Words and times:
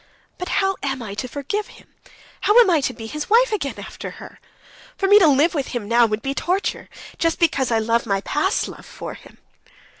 But 0.39 0.49
how 0.49 0.77
am 0.81 1.03
I 1.03 1.13
to 1.13 1.27
forgive 1.27 1.67
him, 1.67 1.93
how 2.39 2.59
am 2.59 2.71
I 2.71 2.81
to 2.81 2.91
be 2.91 3.05
his 3.05 3.29
wife 3.29 3.51
again 3.51 3.75
after 3.77 4.09
her? 4.17 4.39
For 4.97 5.05
me 5.07 5.19
to 5.19 5.27
live 5.27 5.53
with 5.53 5.67
him 5.67 5.87
now 5.87 6.07
would 6.07 6.23
be 6.23 6.33
torture, 6.33 6.89
just 7.19 7.37
because 7.37 7.69
I 7.69 7.77
love 7.77 8.07
my 8.07 8.21
past 8.21 8.67
love 8.67 8.87
for 8.87 9.13
him...." 9.13 9.37